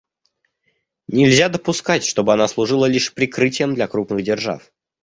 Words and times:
Нельзя 1.07 1.47
допускать, 1.47 2.03
чтобы 2.03 2.33
она 2.33 2.47
служила 2.47 2.87
лишь 2.87 3.13
прикрытием 3.13 3.75
для 3.75 3.87
крупных 3.87 4.23
держав. 4.23 4.71